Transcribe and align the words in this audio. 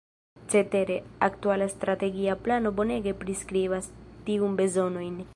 Cetere, 0.51 0.95
aktuala 1.25 1.67
Strategia 1.73 2.35
Plano 2.47 2.71
bonege 2.79 3.13
priskribas 3.23 3.91
tiun 4.31 4.57
bezonojn. 4.63 5.21